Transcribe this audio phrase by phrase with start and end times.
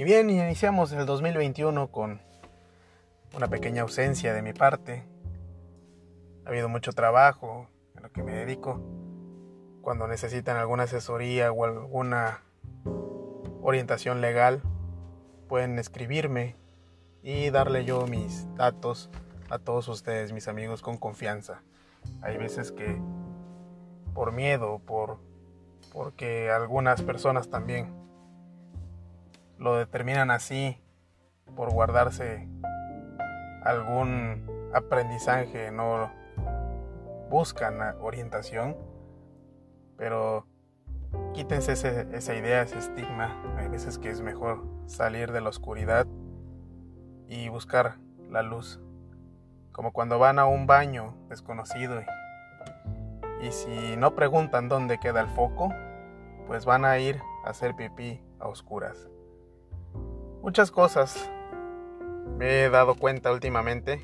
[0.00, 2.22] Y bien, iniciamos el 2021 con
[3.36, 5.04] una pequeña ausencia de mi parte.
[6.46, 8.80] Ha habido mucho trabajo en lo que me dedico.
[9.82, 12.40] Cuando necesitan alguna asesoría o alguna
[13.60, 14.62] orientación legal,
[15.50, 16.56] pueden escribirme
[17.22, 19.10] y darle yo mis datos
[19.50, 21.62] a todos ustedes, mis amigos, con confianza.
[22.22, 22.98] Hay veces que
[24.14, 25.18] por miedo, por
[25.92, 27.99] porque algunas personas también
[29.60, 30.80] lo determinan así
[31.54, 32.48] por guardarse
[33.62, 36.10] algún aprendizaje, no
[37.28, 38.74] buscan orientación,
[39.98, 40.46] pero
[41.34, 43.36] quítense esa idea, ese estigma.
[43.58, 46.06] Hay veces que es mejor salir de la oscuridad
[47.28, 47.98] y buscar
[48.30, 48.80] la luz.
[49.72, 52.00] Como cuando van a un baño desconocido
[53.42, 55.68] y si no preguntan dónde queda el foco,
[56.46, 59.10] pues van a ir a hacer pipí a oscuras.
[60.42, 61.30] Muchas cosas
[62.38, 64.00] me he dado cuenta últimamente,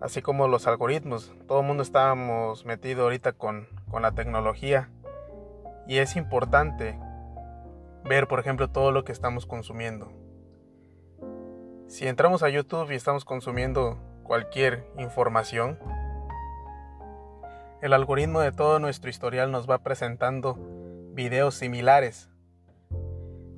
[0.00, 1.32] así como los algoritmos.
[1.46, 4.90] Todo el mundo estamos metido ahorita con, con la tecnología
[5.86, 6.98] y es importante
[8.04, 10.10] ver, por ejemplo, todo lo que estamos consumiendo.
[11.86, 15.78] Si entramos a YouTube y estamos consumiendo cualquier información,
[17.82, 20.58] el algoritmo de todo nuestro historial nos va presentando
[21.12, 22.30] videos similares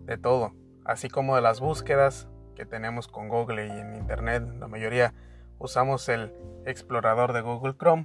[0.04, 0.52] de todo,
[0.86, 4.44] así como de las búsquedas que tenemos con Google y en Internet.
[4.58, 5.12] La mayoría
[5.58, 6.32] usamos el
[6.64, 8.04] explorador de Google Chrome.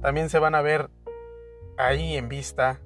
[0.00, 0.90] También se van a ver
[1.78, 2.80] ahí en vista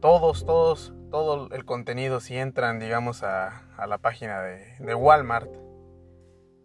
[0.00, 5.50] todos, todos, todo el contenido si entran, digamos, a, la página de, de Walmart,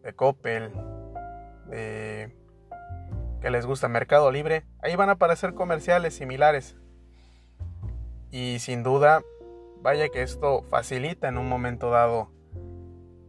[0.03, 0.71] de Coppel,
[1.67, 2.35] de
[3.41, 6.77] que les gusta Mercado Libre, ahí van a aparecer comerciales similares.
[8.29, 9.23] Y sin duda,
[9.81, 12.31] vaya que esto facilita en un momento dado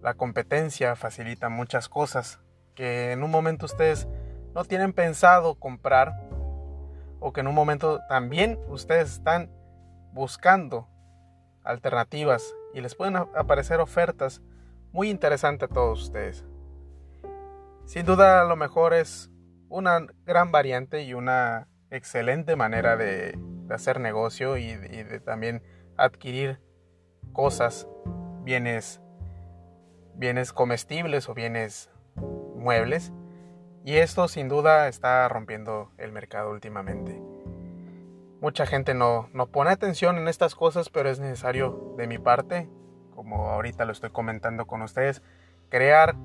[0.03, 2.41] la competencia, facilita muchas cosas
[2.75, 4.09] que en un momento ustedes
[4.55, 6.13] no tienen pensado comprar
[7.21, 9.51] o que en un momento también ustedes están
[10.13, 10.89] buscando
[11.63, 14.43] alternativas y les pueden aparecer ofertas
[14.91, 16.45] muy interesantes a todos ustedes.
[17.87, 19.31] Sin duda lo mejor es
[19.69, 23.39] una gran variante y una excelente manera de,
[23.71, 25.63] hacer negocio y de, también
[26.03, 26.59] adquirir
[27.33, 27.87] cosas,
[28.43, 29.01] bienes,
[30.15, 31.91] bienes comestibles o bienes
[32.57, 33.13] muebles.
[33.85, 37.21] Y esto sin duda está rompiendo el mercado últimamente.
[38.41, 42.69] Mucha gente no, no pone atención en estas cosas, pero es necesario de mi parte,
[43.15, 45.23] como ahorita lo estoy comentando con ustedes,
[45.69, 46.17] crear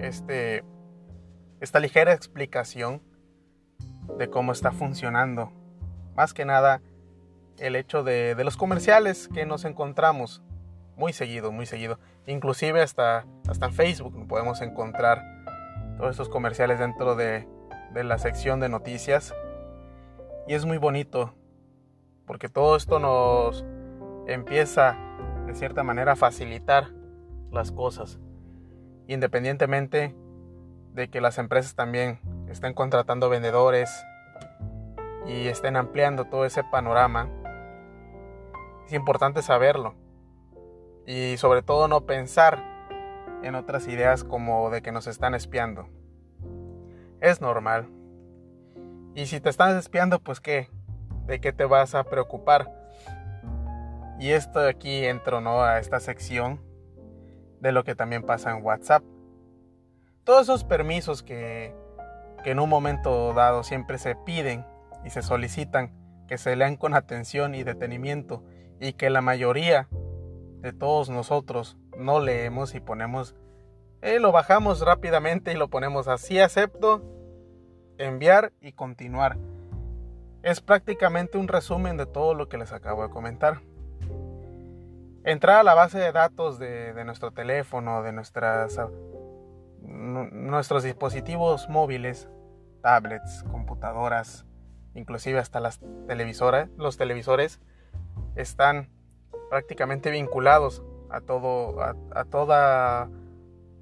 [0.00, 0.64] este
[1.60, 3.02] esta ligera explicación
[4.18, 5.52] de cómo está funcionando.
[6.14, 6.82] Más que nada
[7.58, 10.42] el hecho de, los comerciales que nos encontramos
[10.96, 11.98] muy seguido, muy seguido.
[12.26, 15.22] Inclusive hasta, hasta Facebook podemos encontrar
[15.98, 17.46] todos estos comerciales dentro de,
[17.92, 19.34] de la sección de noticias.
[20.46, 21.34] Y es muy bonito
[22.26, 23.64] porque todo esto nos
[24.26, 24.96] empieza
[25.46, 26.88] de cierta manera a facilitar
[27.52, 28.18] las cosas.
[29.06, 30.14] Independientemente
[30.92, 33.90] de que las empresas también estén contratando vendedores
[35.26, 37.28] y estén ampliando todo ese panorama,
[38.86, 39.94] es importante saberlo.
[41.06, 42.62] Y sobre todo no pensar
[43.42, 45.88] en otras ideas como de que nos están espiando.
[47.20, 47.88] Es normal.
[49.14, 50.68] Y si te están espiando, pues qué,
[51.26, 52.70] ¿de qué te vas a preocupar?
[54.18, 55.62] Y esto aquí entro ¿no?
[55.62, 56.60] a esta sección
[57.60, 59.02] de lo que también pasa en WhatsApp
[60.26, 61.72] todos esos permisos que,
[62.44, 64.66] en un momento dado siempre se piden
[65.04, 65.92] y se solicitan,
[66.26, 68.42] que se lean con atención y detenimiento
[68.80, 69.88] y que la mayoría
[70.60, 73.34] de todos nosotros no leemos y ponemos,
[74.02, 77.02] eh, lo bajamos rápidamente y lo ponemos así acepto,
[77.98, 79.38] enviar y continuar.
[80.42, 83.62] Es prácticamente un resumen de todo lo que les acabo de comentar.
[85.24, 88.78] Entrar a la base de datos de, de nuestro teléfono, de nuestras
[89.86, 92.28] nuestros dispositivos móviles,
[92.82, 94.46] tablets, computadoras,
[94.94, 97.60] inclusive hasta las televisoras, los televisores
[98.36, 98.88] están
[99.50, 103.08] prácticamente vinculados a todo a, toda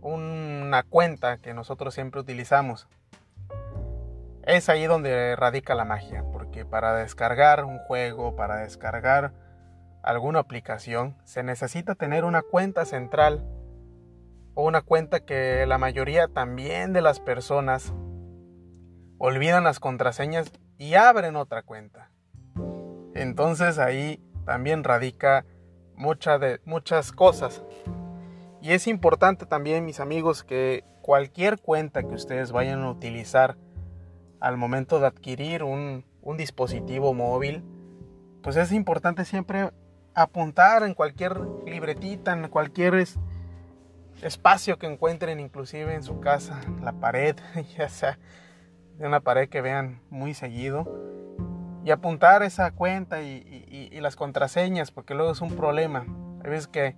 [0.00, 2.88] una cuenta que nosotros siempre utilizamos.
[4.42, 9.32] Es ahí donde radica la magia, porque para descargar un juego, para descargar
[10.02, 13.42] alguna aplicación, se necesita tener una cuenta central
[14.52, 17.94] o una cuenta que la mayoría también de las personas
[19.18, 22.10] olvidan las contraseñas y abren otra cuenta.
[23.14, 25.44] Entonces ahí también radica
[26.41, 27.62] de, muchas cosas.
[28.61, 33.56] Y es importante también, mis amigos, que cualquier cuenta que ustedes vayan a utilizar
[34.41, 37.62] al momento de adquirir un, un dispositivo móvil,
[38.43, 39.70] pues es importante siempre
[40.14, 43.06] apuntar en cualquier libretita, en cualquier
[44.23, 47.37] espacio que encuentren, inclusive en su casa, la pared,
[47.76, 48.19] ya sea
[48.99, 51.13] de una pared que vean muy seguido,
[51.84, 56.06] y apuntar esa cuenta y, las contraseñas, porque luego es un problema.
[56.42, 56.96] Hay veces que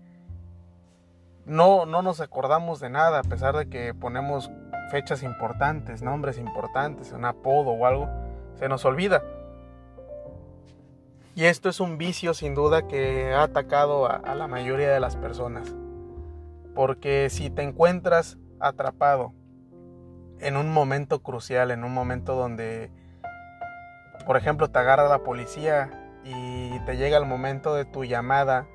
[1.45, 4.51] no, no nos acordamos de nada, a pesar de que ponemos
[4.91, 8.09] fechas importantes, nombres importantes, un apodo o algo,
[8.55, 9.23] se nos olvida.
[11.35, 15.17] Y esto es un vicio sin duda que ha atacado a, la mayoría de las
[15.17, 15.75] personas.
[16.75, 19.35] Porque si te encuentras atrapado
[20.41, 22.91] en un momento crucial, en un momento donde,
[24.27, 28.67] por ejemplo, te agarra la policía y te llega el momento de tu llamada,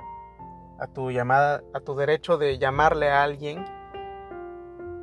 [0.79, 3.65] a tu llamada, a tu derecho de llamarle a alguien,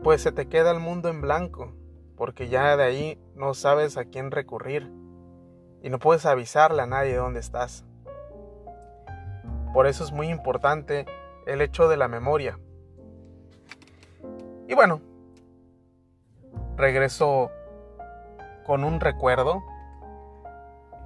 [0.02, 1.74] pues se te queda el mundo en blanco,
[2.16, 4.90] porque ya de ahí no sabes a quién recurrir
[5.82, 7.84] y no puedes avisarle a nadie dónde estás.
[9.74, 11.04] Por eso es muy importante
[11.46, 12.58] el hecho de la memoria.
[14.66, 15.02] Y bueno,
[16.76, 17.50] regreso
[18.66, 19.62] con un recuerdo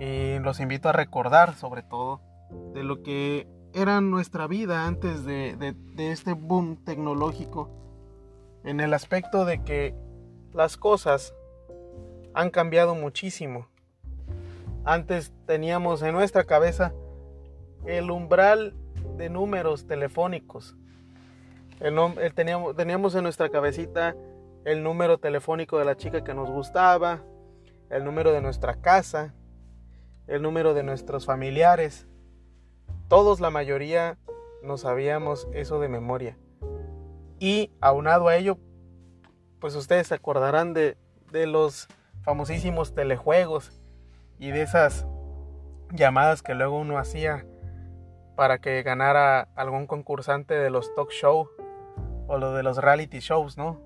[0.03, 2.21] y los invito a recordar sobre todo
[2.75, 7.71] de lo que era nuestra vida antes de, este boom tecnológico
[8.65, 9.95] en el aspecto de que
[10.53, 11.35] las cosas
[12.35, 13.69] han cambiado muchísimo
[14.85, 16.93] antes teníamos en nuestra cabeza
[17.87, 18.75] el umbral
[19.17, 20.75] de números telefónicos.
[22.35, 24.17] teníamos en nuestra cabecita
[24.65, 27.23] el número telefónico de la chica que nos gustaba,
[27.89, 29.35] el número de nuestra casa,
[30.27, 32.07] el número de nuestros familiares.
[33.09, 34.19] Todos, la mayoría,
[34.63, 36.37] no sabíamos eso de memoria.
[37.39, 38.59] Y aunado a ello,
[39.61, 40.97] pues ustedes se acordarán de,
[41.31, 41.89] de los
[42.23, 43.83] famosísimos telejuegos
[44.39, 45.07] y de esas
[45.93, 47.45] llamadas que luego uno hacía
[48.37, 51.49] para que ganara algún concursante de los talk show
[52.27, 53.81] o lo de los reality shows, ¿no?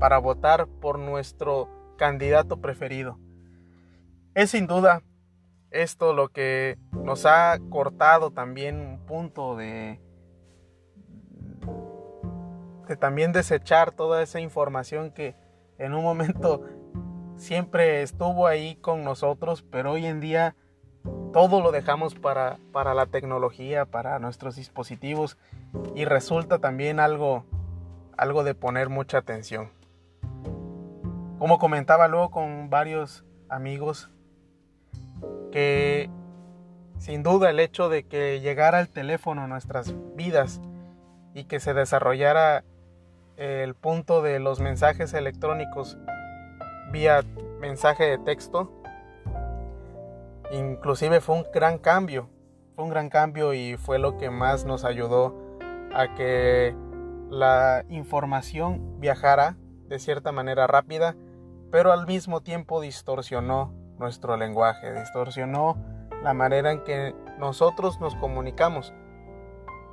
[0.00, 1.68] Para votar por nuestro
[1.98, 3.18] candidato preferido.
[4.34, 5.02] Es sin duda
[5.72, 10.00] esto lo que nos ha cortado también un punto de,
[12.88, 15.34] de también desechar toda esa información que
[15.78, 16.62] en un momento
[17.36, 20.54] siempre estuvo ahí con nosotros, pero hoy en día
[21.32, 25.38] todo lo dejamos para, para la tecnología, para nuestros dispositivos
[25.94, 27.44] y resulta también algo,
[28.16, 29.70] algo de poner mucha atención.
[31.38, 34.10] Como comentaba luego con varios amigos,
[35.50, 36.10] que
[36.98, 40.60] sin duda el hecho de que llegara el teléfono a nuestras vidas
[41.34, 42.64] y que se desarrollara
[43.36, 45.98] el punto de los mensajes electrónicos
[46.92, 47.22] vía
[47.60, 48.70] mensaje de texto.
[50.52, 52.28] Inclusive fue un gran cambio,
[52.74, 55.34] fue un gran cambio y fue lo que más nos ayudó
[55.94, 56.76] a que
[57.30, 59.56] la información viajara
[59.88, 61.16] de cierta manera rápida,
[61.70, 65.76] pero al mismo tiempo distorsionó nuestro lenguaje, distorsionó
[66.22, 68.92] la manera en que nosotros nos comunicamos,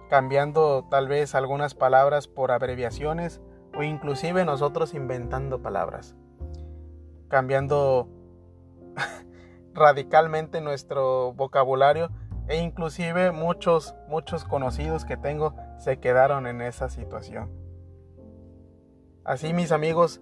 [0.10, 3.40] cambiando tal vez algunas palabras por abreviaciones
[3.78, 6.16] o inclusive nosotros inventando palabras
[7.30, 8.10] cambiando
[9.74, 12.10] radicalmente nuestro vocabulario
[12.50, 17.50] e inclusive muchos muchos conocidos que tengo se quedaron en esa situación.
[19.24, 20.22] Así mis amigos,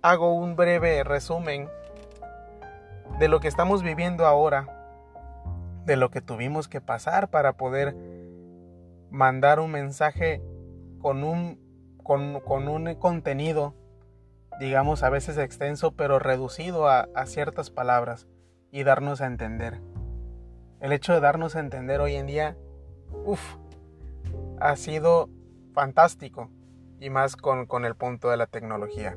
[0.00, 1.68] hago un breve resumen
[3.18, 4.68] de lo que estamos viviendo ahora,
[5.84, 7.96] de lo que tuvimos que pasar para poder
[9.10, 10.42] mandar un mensaje
[11.00, 11.58] con un,
[12.02, 13.74] con, con un contenido
[14.58, 18.26] digamos a veces extenso, pero reducido a, ciertas palabras
[18.70, 19.80] y darnos a entender.
[20.80, 22.56] El hecho de darnos a entender hoy en día,
[23.24, 23.56] uff,
[24.60, 25.28] ha sido
[25.72, 26.50] fantástico
[27.00, 29.16] y más con, con, el punto de la tecnología.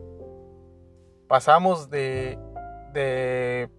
[1.28, 2.40] Pasamos de,
[2.94, 3.70] de,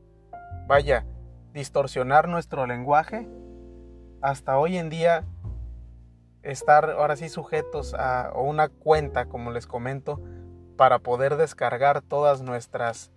[0.66, 1.06] vaya,
[1.52, 3.28] distorsionar nuestro lenguaje
[4.20, 5.25] hasta hoy en día
[6.42, 10.20] estar ahora sí sujetos a una cuenta, como les comento,
[10.76, 13.11] para poder descargar todas nuestras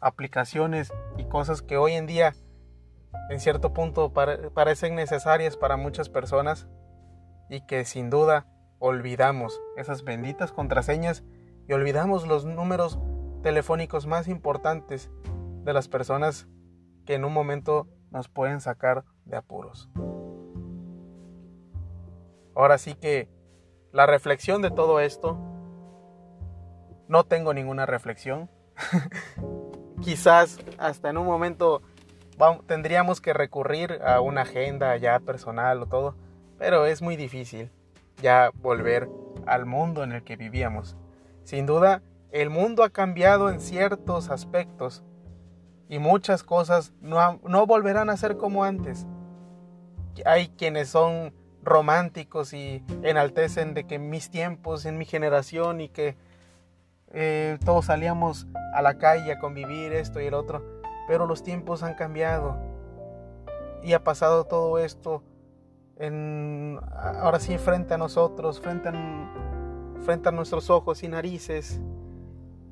[0.00, 2.34] aplicaciones y cosas que hoy en día
[3.30, 6.68] en cierto punto parecen necesarias para muchas personas
[7.48, 8.46] y que sin duda
[8.78, 11.24] olvidamos esas benditas contraseñas
[11.66, 12.98] y olvidamos los números
[13.42, 15.10] telefónicos más importantes
[15.64, 16.46] de las personas
[17.06, 19.88] que en un momento nos pueden sacar de apuros.
[22.54, 23.28] Ahora sí que
[23.92, 25.38] la reflexión de todo esto,
[27.08, 28.50] no tengo ninguna reflexión.
[30.02, 31.82] Quizás hasta en un momento
[32.66, 36.16] tendríamos que recurrir a una agenda ya personal o todo,
[36.58, 37.70] pero es muy difícil
[38.20, 39.08] ya volver
[39.46, 40.96] al mundo en el que vivíamos.
[41.44, 45.04] Sin duda, el mundo ha cambiado en ciertos aspectos
[45.88, 49.06] y muchas cosas no, no volverán a ser como antes.
[50.24, 55.88] Hay quienes son románticos y enaltecen de que en mis tiempos, en mi generación y
[55.88, 56.16] que
[57.12, 60.64] eh, todos salíamos a la calle a convivir esto y el otro,
[61.08, 62.56] pero los tiempos han cambiado
[63.82, 65.22] y ha pasado todo esto
[65.98, 71.80] ahora sí frente a nosotros, frente a, frente a nuestros ojos y narices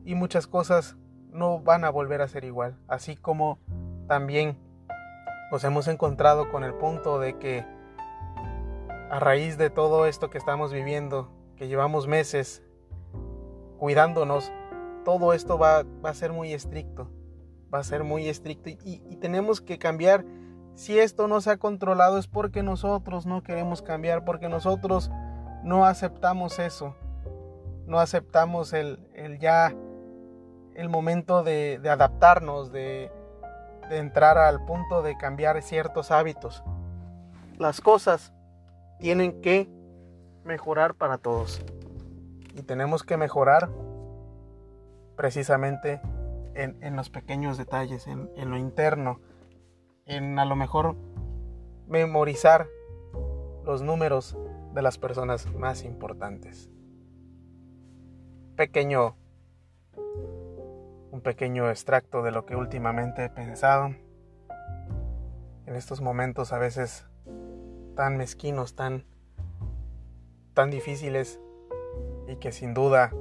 [0.05, 0.97] y muchas cosas
[1.35, 3.59] no van a volver a ser igual, así como
[4.07, 4.57] también
[5.51, 7.67] nos hemos encontrado con el punto de que
[9.11, 12.63] a raíz de todo esto que estamos viviendo, que llevamos meses
[13.79, 14.53] cuidándonos,
[15.05, 17.11] todo esto va, a ser muy estricto,
[17.73, 20.25] va a ser muy estricto y, y tenemos que cambiar.
[20.75, 25.11] Si esto no se ha controlado es porque nosotros no queremos cambiar, porque nosotros
[25.63, 26.95] no aceptamos eso,
[27.87, 29.75] no aceptamos el, el ya,
[30.75, 33.11] el momento de, adaptarnos, de,
[33.89, 36.63] de entrar al punto de cambiar ciertos hábitos.
[37.59, 38.33] Las cosas
[38.99, 39.69] tienen que
[40.45, 41.65] mejorar para todos.
[42.55, 43.69] Y tenemos que mejorar
[45.17, 46.01] precisamente
[46.55, 49.21] en, los pequeños detalles, en, en lo interno,
[50.07, 50.97] en a lo mejor
[51.89, 52.69] memorizar
[53.65, 54.37] los números
[54.73, 56.71] de las personas más importantes.
[58.57, 59.17] Pequeño,
[61.15, 63.95] un pequeño extracto de lo que últimamente he pensado.
[65.65, 67.07] En estos momentos a veces
[67.95, 69.07] tan mezquinos, tan,
[70.55, 71.39] tan difíciles
[72.27, 73.13] y que sin duda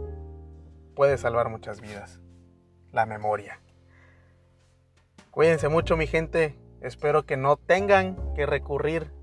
[0.96, 2.20] puede salvar muchas vidas.
[2.92, 3.62] La memoria.
[5.30, 6.58] Cuídense mucho mi gente.
[6.82, 9.14] Espero que no tengan que recurrir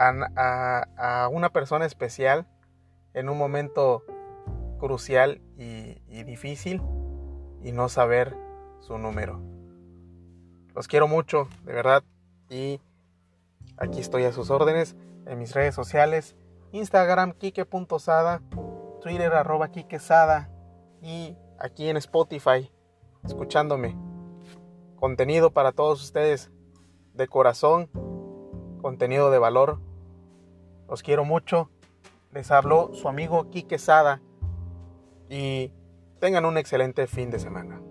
[0.00, 2.48] a, una persona especial
[3.12, 4.02] en un momento
[4.80, 6.82] crucial y, y difícil
[7.64, 8.36] y no saber
[8.80, 9.40] su número.
[10.74, 12.04] Los quiero mucho, de verdad.
[12.48, 12.80] Y
[13.76, 14.94] Aquí estoy a sus órdenes
[15.26, 16.36] en mis redes sociales,
[16.70, 18.40] Instagram kike.sada,
[19.02, 20.48] Twitter arroba kikesada
[21.02, 22.70] y aquí en Spotify,
[23.24, 23.96] escuchándome.
[24.94, 26.52] Contenido para todos ustedes
[27.14, 27.90] de corazón,
[28.80, 29.80] contenido de valor.
[30.88, 31.68] Los quiero mucho.
[32.32, 34.22] Les habló su amigo Kike Sada
[35.28, 35.72] y
[36.24, 37.82] tengan un excelente fin de semana.